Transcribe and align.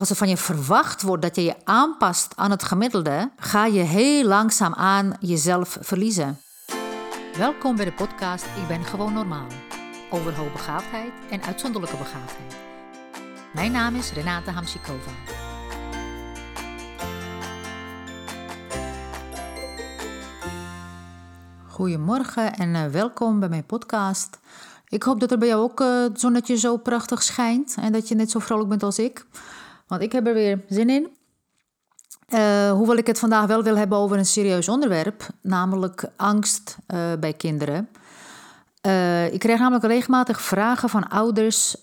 Als 0.00 0.10
er 0.10 0.16
van 0.16 0.28
je 0.28 0.36
verwacht 0.36 1.02
wordt 1.02 1.22
dat 1.22 1.36
je 1.36 1.42
je 1.42 1.54
aanpast 1.64 2.32
aan 2.36 2.50
het 2.50 2.62
gemiddelde, 2.62 3.30
ga 3.36 3.66
je 3.66 3.80
heel 3.80 4.24
langzaam 4.24 4.74
aan 4.74 5.16
jezelf 5.18 5.78
verliezen. 5.80 6.40
Welkom 7.36 7.76
bij 7.76 7.84
de 7.84 7.92
podcast 7.92 8.44
Ik 8.44 8.68
ben 8.68 8.84
gewoon 8.84 9.12
normaal. 9.12 9.46
Over 10.10 10.36
hoogbegaafdheid 10.36 11.12
en 11.30 11.42
uitzonderlijke 11.42 11.96
begaafdheid. 11.96 12.56
Mijn 13.52 13.72
naam 13.72 13.94
is 13.94 14.12
Renate 14.12 14.50
Hamsikova. 14.50 15.10
Goedemorgen 21.66 22.54
en 22.54 22.74
eh, 22.74 22.86
welkom 22.86 23.40
bij 23.40 23.48
mijn 23.48 23.66
podcast. 23.66 24.38
Ik 24.88 25.02
hoop 25.02 25.20
dat 25.20 25.30
er 25.30 25.38
bij 25.38 25.48
jou 25.48 25.62
ook 25.62 25.80
uh, 25.80 26.02
het 26.02 26.20
zonnetje 26.20 26.56
zo 26.56 26.76
prachtig 26.76 27.22
schijnt 27.22 27.74
en 27.80 27.92
dat 27.92 28.08
je 28.08 28.14
net 28.14 28.30
zo 28.30 28.38
vrolijk 28.38 28.68
bent 28.68 28.82
als 28.82 28.98
ik. 28.98 29.26
Want 29.90 30.02
ik 30.02 30.12
heb 30.12 30.26
er 30.26 30.34
weer 30.34 30.64
zin 30.68 30.90
in. 30.90 31.08
Uh, 32.28 32.72
hoewel 32.72 32.96
ik 32.96 33.06
het 33.06 33.18
vandaag 33.18 33.46
wel 33.46 33.62
wil 33.62 33.76
hebben 33.76 33.98
over 33.98 34.18
een 34.18 34.26
serieus 34.26 34.68
onderwerp, 34.68 35.26
namelijk 35.42 36.04
angst 36.16 36.76
uh, 36.86 37.12
bij 37.20 37.32
kinderen. 37.32 37.88
Uh, 38.86 39.32
ik 39.32 39.38
krijg 39.38 39.58
namelijk 39.58 39.84
regelmatig 39.84 40.40
vragen 40.40 40.88
van 40.88 41.08
ouders 41.08 41.76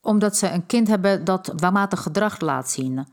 omdat 0.00 0.36
ze 0.36 0.50
een 0.50 0.66
kind 0.66 0.88
hebben 0.88 1.24
dat 1.24 1.52
dwangmatig 1.56 2.02
gedrag 2.02 2.40
laat 2.40 2.70
zien. 2.70 3.06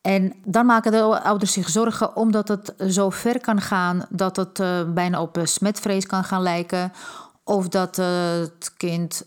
En 0.00 0.34
dan 0.44 0.66
maken 0.66 0.92
de 0.92 1.02
ouders 1.02 1.52
zich 1.52 1.68
zorgen 1.68 2.16
omdat 2.16 2.48
het 2.48 2.74
zo 2.88 3.10
ver 3.10 3.40
kan 3.40 3.60
gaan 3.60 4.06
dat 4.08 4.36
het 4.36 4.62
bijna 4.94 5.20
op 5.22 5.40
smetvrees 5.42 6.06
kan 6.06 6.24
gaan 6.24 6.42
lijken. 6.42 6.92
Of 7.44 7.68
dat 7.68 7.96
het 7.96 8.72
kind, 8.76 9.26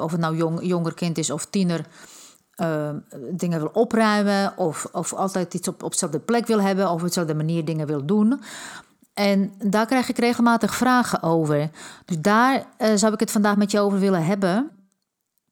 of 0.00 0.10
het 0.10 0.20
nou 0.20 0.36
jong, 0.36 0.62
jonger 0.62 0.94
kind 0.94 1.18
is 1.18 1.30
of 1.30 1.44
tiener, 1.44 1.86
uh, 2.56 2.90
dingen 3.30 3.58
wil 3.58 3.70
opruimen 3.72 4.52
of, 4.56 4.86
of 4.92 5.12
altijd 5.12 5.54
iets 5.54 5.68
op, 5.68 5.82
op 5.82 5.90
dezelfde 5.90 6.18
plek 6.18 6.46
wil 6.46 6.60
hebben 6.60 6.90
of 6.90 7.00
op 7.00 7.06
dezelfde 7.06 7.34
manier 7.34 7.64
dingen 7.64 7.86
wil 7.86 8.06
doen. 8.06 8.40
En 9.14 9.52
daar 9.58 9.86
krijg 9.86 10.08
ik 10.08 10.18
regelmatig 10.18 10.74
vragen 10.74 11.22
over. 11.22 11.70
Dus 12.04 12.18
daar 12.20 12.66
uh, 12.78 12.88
zou 12.94 13.12
ik 13.12 13.20
het 13.20 13.30
vandaag 13.30 13.56
met 13.56 13.70
je 13.70 13.80
over 13.80 13.98
willen 13.98 14.24
hebben. 14.24 14.70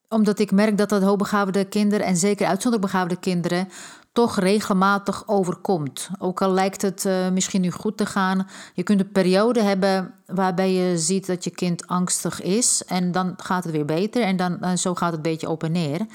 Omdat 0.09 0.39
ik 0.39 0.51
merk 0.51 0.79
dat 0.79 0.89
dat 0.89 1.03
hoogbegaafde 1.03 1.65
kinderen 1.65 2.07
en 2.07 2.17
zeker 2.17 2.47
uitzonderlijk 2.47 2.93
begaafde 2.93 3.17
kinderen 3.17 3.69
toch 4.13 4.39
regelmatig 4.39 5.29
overkomt. 5.29 6.11
Ook 6.19 6.43
al 6.43 6.51
lijkt 6.51 6.83
het 6.83 7.05
uh, 7.05 7.29
misschien 7.29 7.61
nu 7.61 7.71
goed 7.71 7.97
te 7.97 8.07
gaan. 8.07 8.49
Je 8.75 8.83
kunt 8.83 9.01
een 9.01 9.13
periode 9.13 9.63
hebben 9.63 10.15
waarbij 10.27 10.73
je 10.73 10.99
ziet 10.99 11.27
dat 11.27 11.45
je 11.45 11.51
kind 11.51 11.87
angstig 11.87 12.43
is. 12.43 12.83
En 12.87 13.13
dan 13.13 13.35
gaat 13.37 13.65
het 13.65 13.73
weer 13.73 13.85
beter. 13.85 14.23
En 14.23 14.37
dan 14.37 14.61
en 14.61 14.79
zo 14.79 14.95
gaat 14.95 15.13
het 15.13 15.17
een 15.17 15.33
beetje 15.33 15.49
op 15.49 15.63
en 15.63 15.73
neer. 15.73 16.07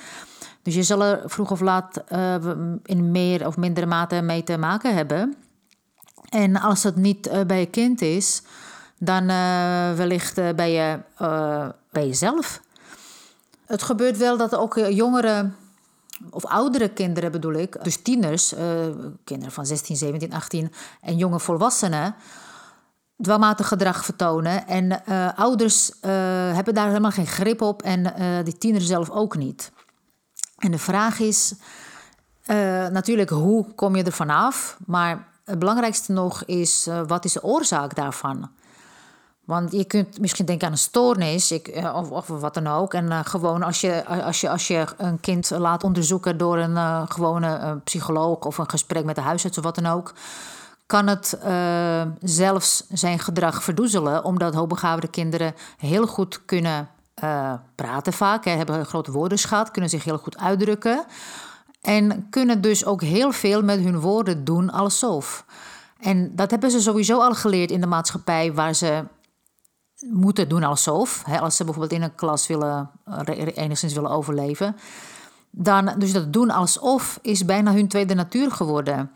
Dus 0.68 0.76
je 0.76 0.84
zal 0.84 1.04
er 1.04 1.22
vroeg 1.26 1.52
of 1.52 1.60
laat 1.60 2.04
uh, 2.12 2.36
in 2.84 3.12
meer 3.12 3.48
of 3.48 3.58
mindere 3.58 3.86
mate 3.86 4.22
mee 4.22 4.44
te 4.44 4.58
maken 4.58 4.96
hebben. 4.96 5.36
En 6.30 6.56
als 6.56 6.82
dat 6.82 6.96
niet 6.96 7.28
uh, 7.28 7.42
bij 7.42 7.60
je 7.60 7.66
kind 7.66 8.02
is, 8.02 8.42
dan 8.98 9.24
uh, 9.24 9.94
wellicht 9.94 10.36
bij, 10.56 10.72
je, 10.72 11.00
bij 11.92 12.08
jezelf. 12.08 12.62
Het 13.66 13.84
gebeurt 13.84 14.18
wel 14.18 14.38
dat 14.38 14.56
ook 14.56 14.76
jongere 14.76 15.50
of 16.30 16.46
oudere 16.46 16.90
kinderen 16.90 17.32
bedoel 17.32 17.54
ik, 17.54 17.84
dus 17.84 18.02
tieners, 18.02 18.54
kinderen 19.24 19.54
van 19.54 19.66
16, 19.66 19.96
17, 19.96 20.34
18 20.34 20.72
en 21.02 21.18
jonge 21.18 21.40
volwassenen, 21.40 22.16
dwangmatig 23.22 23.68
gedrag 23.68 24.06
vertonen. 24.06 24.68
En 24.68 25.06
ouders 25.36 25.92
hebben 26.54 26.74
daar 26.74 26.88
helemaal 26.88 27.12
geen 27.12 27.28
grip 27.28 27.62
op 27.62 27.82
en 27.82 28.14
die 28.44 28.58
tiener 28.58 28.82
zelf 28.82 29.10
ook 29.10 29.38
niet. 29.38 29.72
En 30.58 30.72
de 30.72 30.78
vraag 30.78 31.20
is 31.20 31.54
uh, 32.46 32.88
natuurlijk 32.88 33.30
hoe 33.30 33.66
kom 33.76 33.96
je 33.96 34.04
er 34.04 34.12
vanaf, 34.12 34.78
maar 34.86 35.28
het 35.46 35.60
belangrijkste 35.60 36.12
nog 36.12 36.44
is 36.44 36.88
uh, 36.88 37.02
wat 37.08 37.26
is 37.26 37.34
de 37.34 37.44
oorzaak 37.44 37.96
daarvan? 37.96 38.50
Want 39.46 39.72
je 39.72 39.86
kunt 39.86 40.20
misschien 40.20 40.46
denken 40.46 40.68
aan 40.68 40.74
een 40.74 40.80
stoornis 40.80 41.52
ik, 41.52 41.68
uh, 41.68 41.96
of, 41.96 42.12
of, 42.12 42.28
wat 42.28 42.54
dan 42.54 42.68
ook. 42.68 42.94
En 42.94 43.26
gewoon 43.26 43.64
als 43.64 43.82
je, 43.82 44.06
als, 44.06 44.42
je, 44.42 44.50
als 44.50 44.68
je 44.68 44.86
een 44.98 45.20
kind 45.20 45.50
laat 45.50 45.84
onderzoeken 45.84 46.38
door 46.38 46.58
een 46.58 47.08
gewone 47.10 47.80
psycholoog 47.84 48.40
of 48.40 48.58
een 48.58 48.70
gesprek 48.70 49.06
met 49.06 49.16
de 49.16 49.22
huisarts 49.22 49.58
of 49.58 49.64
wat 49.64 49.76
dan 49.76 49.86
ook, 49.86 50.14
kan 50.86 51.08
het 51.08 51.40
zelfs 52.22 52.84
zijn 52.90 53.20
gedrag 53.20 53.64
verdoezelen, 53.64 54.24
omdat 54.24 54.54
hoogbegaafde 54.54 55.08
kinderen 55.08 55.56
heel 55.78 56.08
goed 56.08 56.46
kunnen 56.46 56.90
uh, 57.24 57.54
praten 57.76 58.14
vaak, 58.14 58.46
hebben 58.46 58.80
een 58.80 58.86
grote 58.86 59.12
woordenschat, 59.12 59.72
kunnen 59.72 59.90
zich 59.90 60.04
heel 60.04 60.18
goed 60.18 60.38
uitdrukken. 60.38 61.06
En 61.82 62.30
kunnen 62.30 62.62
dus 62.62 62.86
ook 62.86 63.02
heel 63.02 63.32
veel 63.32 63.62
met 63.64 63.80
hun 63.80 64.00
woorden 64.00 64.44
doen 64.44 64.70
alsof. 64.70 65.46
En 66.00 66.36
dat 66.36 66.52
hebben 66.52 66.72
ze 66.72 66.82
sowieso 66.82 67.20
al 67.20 67.34
geleerd 67.34 67.72
in 67.72 67.82
de 67.82 67.88
maatschappij 67.88 68.54
waar 68.54 68.74
ze 68.74 69.04
moeten 70.00 70.50
doen 70.50 70.64
alsof. 70.64 71.24
Hè, 71.26 71.40
als 71.40 71.56
ze 71.56 71.64
bijvoorbeeld 71.64 71.94
in 71.94 72.02
een 72.02 72.16
klas 72.16 72.48
willen, 72.48 72.90
uh, 73.08 73.48
enigszins 73.56 73.94
willen 73.94 74.10
overleven. 74.10 74.76
Dan, 75.52 75.94
dus 75.98 76.14
dat 76.14 76.34
doen 76.34 76.50
alsof 76.50 77.20
is 77.22 77.46
bijna 77.46 77.74
hun 77.74 77.88
tweede 77.88 78.14
natuur 78.14 78.52
geworden. 78.52 79.12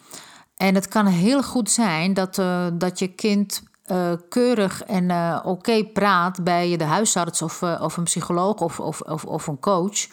En 0.55 0.75
het 0.75 0.87
kan 0.87 1.05
heel 1.05 1.43
goed 1.43 1.71
zijn 1.71 2.13
dat, 2.13 2.37
uh, 2.37 2.67
dat 2.73 2.99
je 2.99 3.07
kind 3.07 3.63
uh, 3.91 4.11
keurig 4.29 4.83
en 4.83 5.09
uh, 5.09 5.39
oké 5.43 5.83
praat 5.83 6.43
bij 6.43 6.77
de 6.77 6.83
huisarts 6.83 7.41
of, 7.41 7.61
uh, 7.61 7.81
of 7.81 7.97
een 7.97 8.03
psycholoog 8.03 8.61
of, 8.61 8.79
of, 8.79 9.01
of, 9.01 9.25
of, 9.25 9.47
een 9.47 9.59
coach. 9.59 10.07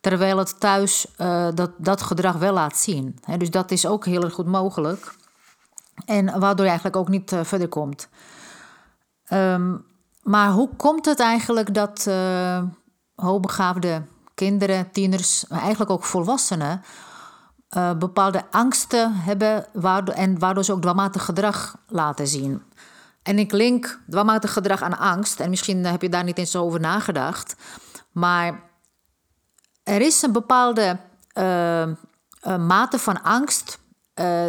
Terwijl 0.00 0.38
het 0.38 0.60
thuis 0.60 1.06
dat, 1.54 1.70
dat 1.76 2.02
gedrag 2.02 2.36
wel 2.36 2.52
laat 2.52 2.76
zien. 2.76 3.18
Dus 3.38 3.50
dat 3.50 3.70
is 3.70 3.86
ook 3.86 4.04
heel 4.04 4.22
erg 4.22 4.32
goed 4.32 4.46
mogelijk. 4.46 5.14
En 6.04 6.24
waardoor 6.24 6.64
je 6.64 6.70
eigenlijk 6.70 6.96
ook 6.96 7.08
niet 7.08 7.36
verder 7.42 7.68
komt. 7.68 8.08
Um, 9.32 9.84
maar 10.22 10.50
hoe 10.50 10.68
komt 10.76 11.04
het 11.04 11.20
eigenlijk 11.20 11.74
dat 11.74 12.10
hoogbegaafde 13.14 14.02
kinderen, 14.34 14.90
tieners, 14.90 15.44
maar 15.48 15.60
eigenlijk 15.60 15.90
ook 15.90 16.04
volwassenen. 16.04 16.82
bepaalde 17.98 18.44
angsten 18.50 19.14
hebben 19.14 19.66
waardoor, 19.72 20.14
en 20.14 20.38
waardoor 20.38 20.64
ze 20.64 20.72
ook 20.72 20.82
dwangmatig 20.82 21.24
gedrag 21.24 21.76
laten 21.86 22.26
zien. 22.26 22.62
En 23.22 23.38
ik 23.38 23.52
link 23.52 24.00
dwangmatig 24.10 24.52
gedrag 24.52 24.82
aan 24.82 24.98
angst. 24.98 25.40
En 25.40 25.50
misschien 25.50 25.84
heb 25.84 26.02
je 26.02 26.08
daar 26.08 26.24
niet 26.24 26.38
eens 26.38 26.56
over 26.56 26.80
nagedacht. 26.80 27.56
Maar 28.12 28.62
er 29.82 30.00
is 30.00 30.22
een 30.22 30.32
bepaalde 30.32 30.98
uh, 31.34 31.86
mate 32.42 32.98
van 32.98 33.22
angst 33.22 33.78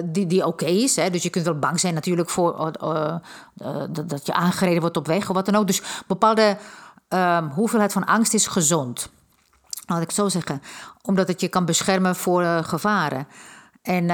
die, 0.05 0.27
die 0.27 0.45
oké 0.45 0.65
is. 0.65 0.95
Hè? 0.95 1.09
Dus 1.09 1.23
je 1.23 1.29
kunt 1.29 1.45
wel 1.45 1.59
bang 1.59 1.79
zijn 1.79 1.93
natuurlijk 1.93 2.29
voor 2.29 2.71
dat 3.91 4.25
je 4.25 4.33
aangereden 4.33 4.81
wordt 4.81 4.97
op 4.97 5.07
weg 5.07 5.29
of 5.29 5.35
wat 5.35 5.45
dan 5.45 5.55
ook. 5.55 5.67
Dus 5.67 5.81
bepaalde 6.07 6.57
ehm, 7.07 7.47
hoeveelheid 7.49 7.91
van 7.91 8.05
angst 8.05 8.33
is 8.33 8.47
gezond. 8.47 9.09
Laat 9.85 10.01
ik 10.01 10.11
zo 10.11 10.29
zeggen. 10.29 10.61
Omdat 11.01 11.27
het 11.27 11.41
je 11.41 11.47
kan 11.47 11.65
beschermen 11.65 12.15
voor 12.15 12.43
gevaren. 12.43 13.27
En, 13.81 14.09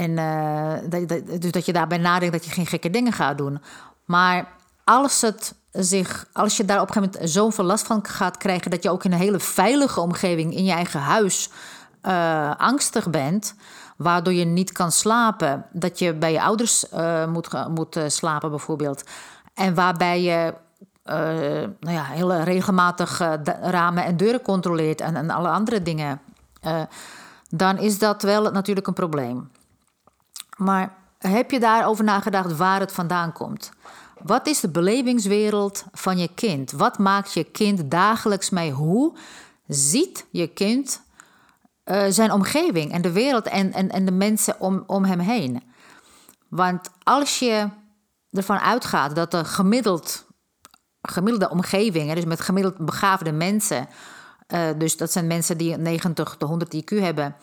en 0.00 0.10
uh, 0.10 0.90
dat, 0.90 1.08
dat, 1.08 1.40
dus 1.42 1.50
dat 1.50 1.66
je 1.66 1.72
daarbij 1.72 1.98
nadenkt 1.98 2.34
dat 2.34 2.44
je 2.44 2.50
geen 2.50 2.66
gekke 2.66 2.90
dingen 2.90 3.12
gaat 3.12 3.38
doen. 3.38 3.60
Maar 4.04 4.48
als, 4.84 5.20
het 5.20 5.54
zich, 5.72 6.26
als 6.32 6.56
je 6.56 6.64
daar 6.64 6.80
op 6.80 6.88
een 6.88 6.92
gegeven 6.92 7.12
moment 7.14 7.32
zoveel 7.32 7.64
last 7.64 7.86
van 7.86 8.06
gaat 8.06 8.36
krijgen... 8.36 8.70
dat 8.70 8.82
je 8.82 8.90
ook 8.90 9.04
in 9.04 9.12
een 9.12 9.18
hele 9.18 9.40
veilige 9.40 10.00
omgeving 10.00 10.54
in 10.54 10.64
je 10.64 10.72
eigen 10.72 11.00
huis 11.00 11.50
uh, 12.02 12.54
angstig 12.56 13.10
bent... 13.10 13.54
waardoor 13.96 14.32
je 14.32 14.44
niet 14.44 14.72
kan 14.72 14.92
slapen, 14.92 15.66
dat 15.72 15.98
je 15.98 16.14
bij 16.14 16.32
je 16.32 16.42
ouders 16.42 16.84
moet, 17.28 17.68
moet 17.68 17.98
slapen 18.06 18.50
bijvoorbeeld... 18.50 19.04
en 19.54 19.74
waarbij 19.74 20.22
je 20.22 20.54
uh, 21.04 21.14
nou 21.80 21.96
ja, 21.96 22.04
heel 22.04 22.32
regelmatig 22.32 23.18
ramen 23.62 24.04
en 24.04 24.16
deuren 24.16 24.42
controleert 24.42 25.00
en, 25.00 25.16
en 25.16 25.30
alle 25.30 25.48
andere 25.48 25.82
dingen. 25.82 26.20
Dan 27.48 27.78
is 27.78 27.98
dat 27.98 28.22
wel 28.22 28.50
natuurlijk 28.50 28.86
een 28.86 28.94
probleem. 28.94 29.50
Maar 30.60 30.94
heb 31.18 31.50
je 31.50 31.60
daarover 31.60 32.04
nagedacht 32.04 32.56
waar 32.56 32.80
het 32.80 32.92
vandaan 32.92 33.32
komt? 33.32 33.72
Wat 34.22 34.46
is 34.46 34.60
de 34.60 34.68
belevingswereld 34.68 35.84
van 35.92 36.18
je 36.18 36.28
kind? 36.34 36.70
Wat 36.70 36.98
maakt 36.98 37.32
je 37.32 37.44
kind 37.44 37.90
dagelijks 37.90 38.50
mee? 38.50 38.70
Hoe 38.70 39.16
ziet 39.66 40.26
je 40.30 40.46
kind 40.46 41.02
uh, 41.84 42.04
zijn 42.08 42.32
omgeving 42.32 42.92
en 42.92 43.02
de 43.02 43.12
wereld 43.12 43.46
en, 43.46 43.72
en, 43.72 43.90
en 43.90 44.04
de 44.04 44.12
mensen 44.12 44.60
om, 44.60 44.84
om 44.86 45.04
hem 45.04 45.18
heen? 45.18 45.62
Want 46.48 46.90
als 47.02 47.38
je 47.38 47.68
ervan 48.30 48.58
uitgaat 48.58 49.14
dat 49.14 49.30
de 49.30 49.44
gemiddeld, 49.44 50.26
gemiddelde 51.02 51.50
omgeving, 51.50 52.14
dus 52.14 52.24
met 52.24 52.40
gemiddeld 52.40 52.76
begaafde 52.78 53.32
mensen, 53.32 53.88
uh, 54.48 54.68
dus 54.78 54.96
dat 54.96 55.12
zijn 55.12 55.26
mensen 55.26 55.58
die 55.58 55.76
90 55.76 56.36
tot 56.38 56.48
100 56.48 56.74
IQ 56.74 56.98
hebben. 56.98 57.36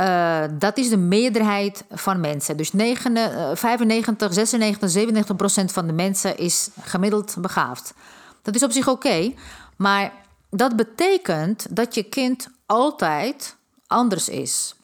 Uh, 0.00 0.42
dat 0.52 0.78
is 0.78 0.88
de 0.88 0.96
meerderheid 0.96 1.84
van 1.90 2.20
mensen. 2.20 2.56
Dus 2.56 2.72
9, 2.72 3.16
uh, 3.16 3.50
95, 3.54 4.32
96, 4.32 4.90
97 4.90 5.36
procent 5.36 5.72
van 5.72 5.86
de 5.86 5.92
mensen 5.92 6.36
is 6.36 6.68
gemiddeld 6.80 7.36
begaafd. 7.38 7.94
Dat 8.42 8.54
is 8.54 8.62
op 8.62 8.72
zich 8.72 8.88
oké, 8.88 9.34
maar 9.76 10.12
dat 10.50 10.76
betekent 10.76 11.76
dat 11.76 11.94
je 11.94 12.02
kind 12.02 12.48
altijd 12.66 13.56
anders 13.86 14.28
is. 14.28 14.74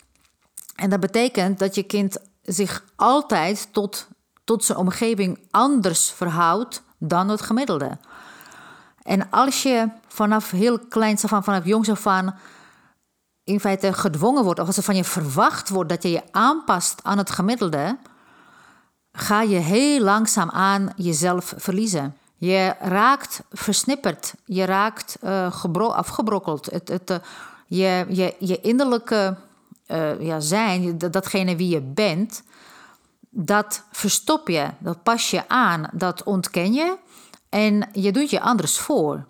En 0.75 0.91
dat 0.91 1.01
betekent 1.01 1.59
dat 1.59 1.75
je 1.75 1.83
kind 1.83 2.17
zich 2.43 2.85
altijd 2.97 3.69
tot, 3.73 4.09
tot 4.45 4.65
zijn 4.65 4.79
omgeving 4.79 5.39
anders 5.51 6.11
verhoudt 6.11 6.83
dan 6.99 7.29
het 7.29 7.43
gemiddelde. 7.43 7.99
En 9.03 9.31
als 9.31 9.63
je 9.63 9.89
vanaf 10.09 10.51
heel 10.51 10.79
kleins 10.79 11.25
af 11.25 11.45
vanaf 11.45 11.65
jongs 11.65 11.91
af 11.91 12.07
aan, 12.07 12.39
in 13.47 13.61
feite 13.61 13.93
gedwongen 13.93 14.45
wordt, 14.45 14.61
of 14.61 14.67
als 14.67 14.77
er 14.77 14.83
van 14.83 14.97
je 14.97 15.05
verwacht 15.05 15.69
wordt 15.69 15.89
dat 15.89 16.03
je 16.03 16.11
je 16.11 16.23
aanpast 16.31 17.01
aan 17.03 17.19
het 17.19 17.31
gemiddelde, 17.31 17.99
ga 19.13 19.43
je 19.43 19.57
heel 19.57 20.01
langzaam 20.01 20.51
aan 20.51 20.93
jezelf 20.97 21.55
verliezen. 21.57 22.17
Je 22.37 22.75
raakt 22.81 23.43
versnipperd, 23.53 24.35
je 24.45 24.65
raakt 24.65 25.19
uh, 25.25 25.95
afgebrokkeld. 25.95 26.67
Het, 26.67 27.11
uh, 27.11 27.17
je, 27.67 28.35
je, 28.39 28.61
innerlijke 28.61 29.37
uh, 29.87 30.21
ja, 30.21 30.41
zijn, 30.41 30.99
datgene 30.99 31.57
wie 31.57 31.69
je 31.69 31.81
bent, 31.81 32.43
dat 33.31 33.83
verstop 33.93 34.49
je, 34.49 34.71
dat 34.79 35.03
pas 35.03 35.31
je 35.31 35.49
aan, 35.49 35.89
dat 35.93 36.23
ontken 36.23 36.73
je 36.73 36.97
en 37.49 37.89
je 37.93 38.13
doet 38.13 38.31
je 38.31 38.41
anders 38.41 38.79
voor. 38.79 39.25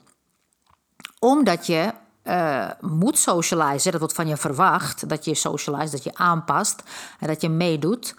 Omdat 1.19 1.67
je 1.67 1.93
uh, 2.27 2.71
moet 2.81 3.19
socializen, 3.19 3.91
dat 3.91 4.01
wordt 4.01 4.15
van 4.15 4.29
je 4.29 4.37
verwacht, 4.37 5.09
dat 5.09 5.25
je 5.25 5.35
socialize, 5.35 5.91
dat 5.91 6.05
je 6.05 6.15
aanpast 6.15 6.83
en 7.21 7.27
dat 7.27 7.41
je 7.41 7.49
meedoet, 7.49 8.15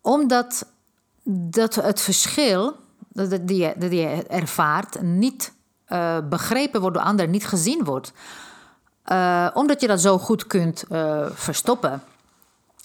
omdat 0.00 0.66
dat 1.24 1.74
het 1.74 2.00
verschil 2.00 2.76
dat 3.14 3.40
je, 3.46 3.74
je 3.90 4.24
ervaart 4.28 5.02
niet 5.02 5.52
uh, 5.88 6.16
begrepen 6.28 6.80
wordt 6.80 6.96
door 6.96 7.06
anderen, 7.06 7.30
niet 7.30 7.46
gezien 7.46 7.84
wordt. 7.84 8.12
Uh, 9.06 9.48
omdat 9.54 9.80
je 9.80 9.86
dat 9.86 10.00
zo 10.00 10.18
goed 10.18 10.46
kunt 10.46 10.84
verstoppen. 11.32 12.02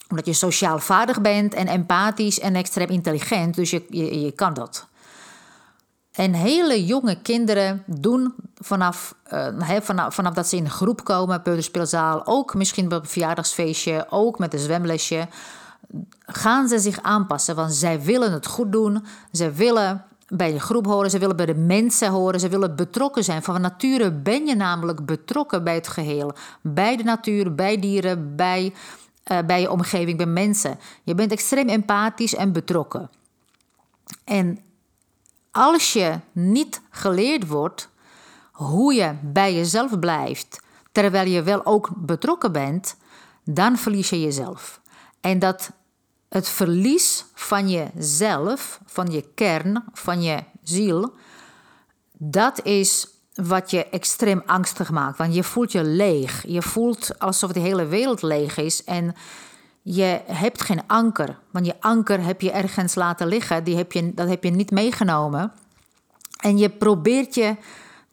Omdat 0.09 0.25
je 0.25 0.33
sociaal 0.33 0.79
vaardig 0.79 1.21
bent 1.21 1.53
en 1.53 1.67
empathisch 1.67 2.39
en 2.39 2.55
extreem 2.55 2.89
intelligent, 2.89 3.55
dus 3.55 3.69
je, 3.69 3.85
je, 3.89 4.21
je 4.21 4.31
kan 4.31 4.53
dat. 4.53 4.87
En 6.11 6.33
hele 6.33 6.85
jonge 6.85 7.21
kinderen 7.21 7.83
doen 7.85 8.33
vanaf, 8.55 9.15
uh, 9.33 9.79
vanaf, 9.81 10.13
vanaf 10.15 10.33
dat 10.33 10.47
ze 10.47 10.55
in 10.55 10.69
groep 10.69 11.03
komen, 11.03 11.41
peuterspeelzaal, 11.41 12.25
ook 12.25 12.53
misschien 12.53 12.89
bij 12.89 12.97
een 12.97 13.05
verjaardagsfeestje, 13.05 14.05
ook 14.09 14.39
met 14.39 14.53
een 14.53 14.59
zwemlesje, 14.59 15.27
gaan 16.25 16.67
ze 16.67 16.79
zich 16.79 17.01
aanpassen. 17.01 17.55
Want 17.55 17.73
zij 17.73 18.01
willen 18.01 18.31
het 18.31 18.45
goed 18.47 18.71
doen, 18.71 19.05
ze 19.31 19.51
willen 19.51 20.05
bij 20.27 20.51
de 20.51 20.59
groep 20.59 20.85
horen, 20.85 21.09
ze 21.09 21.19
willen 21.19 21.35
bij 21.35 21.45
de 21.45 21.55
mensen 21.55 22.09
horen, 22.09 22.39
ze 22.39 22.49
willen 22.49 22.75
betrokken 22.75 23.23
zijn. 23.23 23.43
Van 23.43 23.61
nature 23.61 24.11
ben 24.11 24.45
je 24.45 24.55
namelijk 24.55 25.05
betrokken 25.05 25.63
bij 25.63 25.75
het 25.75 25.87
geheel, 25.87 26.33
bij 26.61 26.97
de 26.97 27.03
natuur, 27.03 27.55
bij 27.55 27.79
dieren, 27.79 28.35
bij, 28.35 28.73
uh, 29.31 29.37
bij 29.45 29.61
je 29.61 29.71
omgeving, 29.71 30.17
bij 30.17 30.25
mensen. 30.25 30.79
Je 31.03 31.15
bent 31.15 31.31
extreem 31.31 31.69
empathisch 31.69 32.35
en 32.35 32.51
betrokken. 32.51 33.09
En 34.23 34.59
als 35.59 35.93
je 35.93 36.19
niet 36.31 36.81
geleerd 36.89 37.47
wordt 37.47 37.89
hoe 38.51 38.93
je 38.93 39.15
bij 39.21 39.53
jezelf 39.53 39.99
blijft, 39.99 40.61
terwijl 40.91 41.27
je 41.27 41.43
wel 41.43 41.65
ook 41.65 41.89
betrokken 41.95 42.51
bent, 42.51 42.95
dan 43.43 43.77
verlies 43.77 44.09
je 44.09 44.21
jezelf. 44.21 44.81
En 45.21 45.39
dat 45.39 45.71
het 46.29 46.49
verlies 46.49 47.25
van 47.33 47.69
jezelf, 47.69 48.79
van 48.85 49.11
je 49.11 49.29
kern, 49.35 49.83
van 49.93 50.21
je 50.21 50.43
ziel, 50.63 51.13
dat 52.17 52.63
is 52.65 53.07
wat 53.33 53.71
je 53.71 53.85
extreem 53.85 54.43
angstig 54.45 54.91
maakt. 54.91 55.17
Want 55.17 55.35
je 55.35 55.43
voelt 55.43 55.71
je 55.71 55.83
leeg. 55.83 56.43
Je 56.47 56.61
voelt 56.61 57.19
alsof 57.19 57.51
de 57.51 57.59
hele 57.59 57.85
wereld 57.85 58.21
leeg 58.21 58.57
is. 58.57 58.83
En 58.83 59.15
je 59.81 60.21
hebt 60.25 60.61
geen 60.61 60.81
anker. 60.87 61.37
Want 61.51 61.65
je 61.65 61.75
anker 61.79 62.23
heb 62.23 62.41
je 62.41 62.51
ergens 62.51 62.95
laten 62.95 63.27
liggen. 63.27 63.63
Die 63.63 63.77
heb 63.77 63.91
je, 63.91 64.13
dat 64.13 64.27
heb 64.27 64.43
je 64.43 64.49
niet 64.49 64.71
meegenomen. 64.71 65.51
En 66.39 66.57
je 66.57 66.69
probeert 66.69 67.35
je 67.35 67.55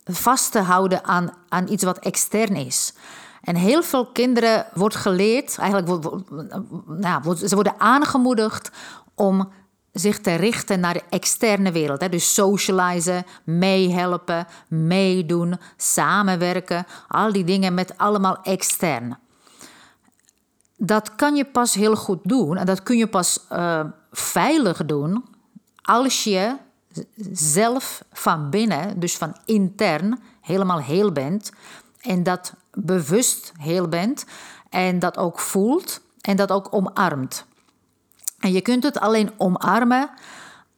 vast 0.05 0.53
te 0.53 0.61
houden 0.61 1.05
aan, 1.05 1.31
aan 1.49 1.69
iets 1.69 1.85
wat 1.85 1.99
extern 1.99 2.57
is. 2.57 2.93
En 3.43 3.57
heel 3.57 3.83
veel 3.83 4.07
kinderen 4.07 4.67
wordt 4.75 4.97
geleerd, 4.97 5.59
eigenlijk 5.59 6.05
nou, 6.87 7.37
ze 7.37 7.55
worden 7.55 7.81
aangemoedigd 7.81 8.71
om 9.15 9.53
zich 9.93 10.21
te 10.21 10.35
richten 10.35 10.81
naar 10.81 10.93
de 10.93 11.03
externe 11.09 11.73
wereld. 11.73 12.11
Dus 12.11 12.35
socializen, 12.35 13.25
meehelpen, 13.45 14.47
meedoen, 14.69 15.59
samenwerken. 15.77 16.87
Al 17.09 17.33
die 17.33 17.45
dingen 17.45 17.75
met 17.75 17.99
allemaal 17.99 18.39
extern. 18.43 19.19
Dat 20.77 21.15
kan 21.15 21.37
je 21.37 21.45
pas 21.45 21.75
heel 21.75 21.97
goed 21.97 22.19
doen 22.23 22.57
en 22.57 22.67
dat 22.67 22.83
kun 22.83 22.97
je 22.97 23.07
pas 23.07 23.47
uh, 23.53 23.81
veilig 24.13 24.87
doen 24.87 25.25
als 25.83 26.25
je 26.25 26.57
zelf 27.33 28.05
van 28.13 28.51
binnen, 28.51 29.01
dus 29.01 29.17
van 29.17 29.37
intern, 29.45 30.21
helemaal 30.41 30.79
heel 30.79 31.13
bent. 31.13 31.53
En 32.01 32.23
dat 32.23 32.53
bewust 32.75 33.53
heel 33.59 33.89
bent 33.89 34.25
en 34.71 34.99
dat 34.99 35.17
ook 35.17 35.41
voelt 35.41 36.01
en 36.21 36.37
dat 36.37 36.51
ook 36.51 36.69
omarmt. 36.71 37.45
En 38.39 38.53
je 38.53 38.61
kunt 38.61 38.83
het 38.83 38.99
alleen 38.99 39.31
omarmen 39.37 40.11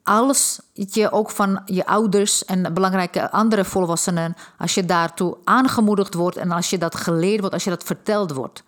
als 0.03 0.61
je 0.73 1.13
ook 1.13 1.31
van 1.31 1.63
je 1.65 1.87
ouders 1.87 2.45
en 2.45 2.75
belangrijke 2.75 3.31
andere 3.31 3.65
volwassenen, 3.65 4.37
als 4.59 4.75
je 4.75 4.85
daartoe 4.85 5.37
aangemoedigd 5.45 6.15
wordt 6.15 6.37
en 6.37 6.51
als 6.51 6.71
je 6.71 6.79
dat 6.79 6.95
geleerd 6.95 7.41
wordt, 7.41 7.55
als 7.55 7.65
je 7.65 7.71
dat 7.71 7.85
verteld 7.85 8.33
wordt. 8.33 8.63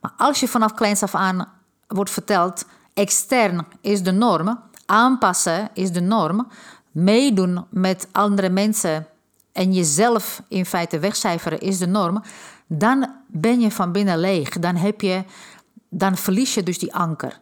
Maar 0.00 0.12
als 0.16 0.40
je 0.40 0.48
vanaf 0.48 0.74
kleins 0.74 1.02
af 1.02 1.14
aan 1.14 1.48
wordt 1.86 2.10
verteld, 2.10 2.64
extern 2.94 3.66
is 3.80 4.02
de 4.02 4.12
norm, 4.12 4.60
aanpassen 4.86 5.68
is 5.74 5.92
de 5.92 6.00
norm, 6.00 6.48
meedoen 6.90 7.64
met 7.70 8.08
andere 8.12 8.48
mensen 8.48 9.06
en 9.52 9.72
jezelf 9.72 10.42
in 10.48 10.66
feite 10.66 10.98
wegcijferen 10.98 11.60
is 11.60 11.78
de 11.78 11.86
norm, 11.86 12.22
dan 12.66 13.10
ben 13.26 13.60
je 13.60 13.70
van 13.70 13.92
binnen 13.92 14.18
leeg. 14.18 14.48
Dan, 14.48 14.76
heb 14.76 15.00
je, 15.00 15.24
dan 15.88 16.16
verlies 16.16 16.54
je 16.54 16.62
dus 16.62 16.78
die 16.78 16.94
anker. 16.94 17.40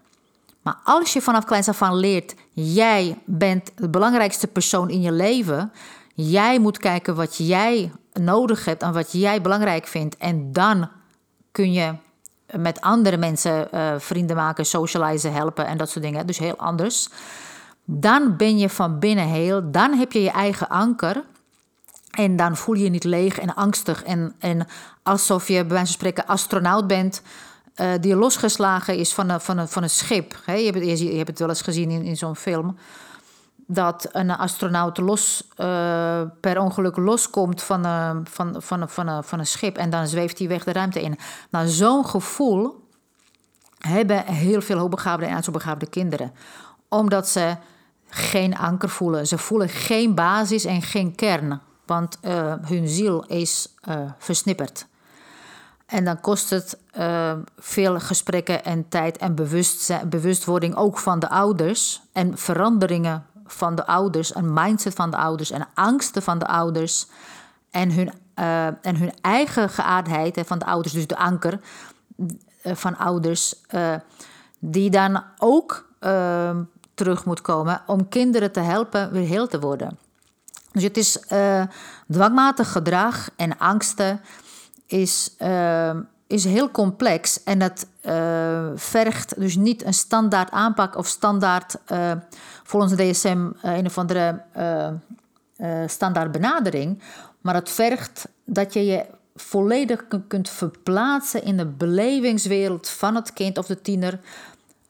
Maar 0.63 0.79
als 0.85 1.13
je 1.13 1.23
vanaf 1.23 1.45
kleins 1.45 1.69
af 1.69 1.83
aan 1.83 1.97
leert, 1.97 2.35
jij 2.53 3.19
bent 3.25 3.71
de 3.75 3.89
belangrijkste 3.89 4.47
persoon 4.47 4.91
in 4.91 5.01
je 5.01 5.13
leven. 5.13 5.73
Jij 6.15 6.59
moet 6.59 6.79
kijken 6.79 7.15
wat 7.15 7.37
jij 7.37 7.93
nodig 8.13 8.65
hebt 8.65 8.83
en 8.83 8.93
wat 8.93 9.13
jij 9.13 9.41
belangrijk 9.41 9.87
vindt. 9.87 10.17
En 10.17 10.53
dan 10.53 10.89
kun 11.53 11.73
je 11.73 11.95
met 12.55 12.81
andere 12.81 13.17
mensen 13.17 13.69
uh, 13.75 13.95
vrienden 13.99 14.37
maken, 14.37 14.67
socializen, 14.67 15.33
helpen 15.33 15.67
en 15.67 15.79
dat 15.79 15.91
soort 15.91 16.05
dingen. 16.05 16.27
Dus 16.27 16.39
heel 16.39 16.57
anders. 16.57 17.09
Dan 17.85 18.37
ben 18.37 18.59
je 18.59 18.69
van 18.69 18.99
binnen 18.99 19.27
heel. 19.27 19.71
Dan 19.71 19.93
heb 19.93 20.13
je 20.13 20.23
je 20.23 20.31
eigen 20.31 20.69
anker. 20.69 21.25
En 22.11 22.37
dan 22.37 22.57
voel 22.57 22.75
je 22.75 22.85
je 22.85 22.91
niet 22.91 23.05
leeg 23.05 23.39
en 23.39 23.55
angstig 23.55 24.03
en, 24.03 24.35
en 24.39 24.67
alsof 25.03 25.49
je 25.49 25.55
bij 25.55 25.69
wijze 25.69 25.85
van 25.85 25.95
spreken 25.95 26.27
astronaut 26.27 26.87
bent. 26.87 27.23
Uh, 27.77 27.93
die 28.01 28.17
losgeslagen 28.17 28.97
is 28.97 29.15
van 29.15 29.29
een, 29.29 29.41
van 29.41 29.59
een, 29.59 29.69
van 29.69 29.83
een 29.83 29.91
schip. 29.91 30.37
je, 30.47 30.53
hebt, 30.53 30.99
je, 30.99 31.17
hebt 31.17 31.29
het 31.29 31.39
wel 31.39 31.49
eens 31.49 31.63
gezien 31.63 31.91
in, 31.91 32.03
in 32.03 32.17
zo'n 32.17 32.37
film. 32.37 32.77
Dat 33.67 34.09
een 34.13 34.31
astronaut 34.31 34.99
los, 34.99 35.49
uh, 35.57 36.23
per 36.41 36.61
ongeluk 36.61 36.97
loskomt 36.97 37.63
van, 37.63 37.87
uh, 37.87 38.17
van, 38.25 38.63
van, 38.63 38.89
van, 38.89 39.25
van 39.25 39.39
een 39.39 39.47
schip. 39.47 39.77
En 39.77 39.91
dan 39.91 40.07
zweeft 40.07 40.39
hij 40.39 40.49
weg 40.49 40.65
de 40.65 40.73
ruimte 40.73 41.03
in. 41.03 41.19
Nou, 41.51 41.67
zo'n 41.67 42.07
gevoel 42.07 42.85
hebben 43.79 44.25
heel 44.25 44.61
veel 44.61 44.79
hoogbegaafde 44.79 45.27
en 45.27 45.35
uitzoekbegaafde 45.35 45.87
kinderen. 45.87 46.33
Omdat 46.89 47.29
ze 47.29 47.57
geen 48.09 48.57
anker 48.57 48.89
voelen. 48.89 49.27
Ze 49.27 49.39
voelen 49.39 49.69
geen 49.69 50.15
basis 50.15 50.65
en 50.65 50.83
geen 50.83 51.15
kern 51.15 51.61
want 51.87 52.19
uh, 52.23 52.55
hun 52.61 52.89
ziel 52.89 53.25
is 53.27 53.75
uh, 53.89 53.95
versnipperd. 54.19 54.87
En 55.87 56.05
dan 56.05 56.21
kost 56.21 56.51
het 56.51 56.79
veel 57.59 58.01
gesprekken 58.01 58.65
en 58.65 58.89
tijd 58.89 59.17
en 59.17 59.35
bewustwording 60.09 60.77
ook 60.77 60.99
van 60.99 61.19
de 61.19 61.29
ouders. 61.29 62.03
En 62.13 62.39
veranderingen 62.39 63.27
van 63.47 63.75
de 63.75 63.87
ouders, 63.87 64.35
een 64.35 64.53
mindset 64.53 64.95
van 64.95 65.11
de 65.11 65.17
ouders 65.17 65.51
en 65.51 65.69
angsten 65.75 66.23
van 66.23 66.39
de 66.39 66.47
ouders. 66.47 67.07
En 67.71 67.93
hun, 67.93 68.13
en 68.83 68.97
hun 68.97 69.13
eigen 69.21 69.69
geaardheid 69.69 70.43
van 70.45 70.59
de 70.59 70.65
ouders, 70.65 70.93
dus 70.93 71.07
de 71.07 71.17
anker 71.17 71.61
van 72.63 72.97
ouders, 72.97 73.55
die 74.59 74.91
dan 74.91 75.23
ook 75.39 75.89
terug 76.95 77.25
moet 77.25 77.41
komen 77.41 77.83
om 77.87 78.09
kinderen 78.09 78.53
te 78.53 78.61
helpen 78.61 79.13
weer 79.13 79.27
heel 79.27 79.47
te 79.47 79.61
worden. 79.61 79.99
Dus 80.73 80.83
het 80.83 80.97
is 80.97 81.21
dwangmatig 82.09 82.73
gedrag 82.73 83.29
en 83.37 83.59
angsten 83.59 84.21
is, 84.87 85.35
uh, 85.39 85.91
is 86.27 86.45
heel 86.45 86.71
complex 86.71 87.43
en 87.43 87.59
dat 87.59 87.87
uh, 88.03 88.67
vergt 88.75 89.41
dus 89.41 89.57
niet 89.57 89.85
een 89.85 89.95
standaard 89.95 90.51
aanpak 90.51 90.97
of 90.97 91.07
standaard 91.07 91.77
volgens 92.63 92.97
de 92.97 93.11
DSM 93.11 93.51
een 93.63 93.87
of 93.87 93.99
andere 93.99 94.43
standaard 95.87 96.33
benadering, 96.33 97.03
maar 97.41 97.55
het 97.55 97.71
vergt 97.71 98.29
dat 98.45 98.73
je 98.73 98.85
je 98.85 99.05
volledig 99.37 100.05
kunt 100.29 100.49
verplaatsen 100.49 101.43
in 101.43 101.57
de 101.57 101.67
belevingswereld 101.67 102.89
van 102.89 103.15
het 103.15 103.33
kind 103.33 103.59
of 103.59 103.67
de 103.67 103.81
tiener, 103.81 104.21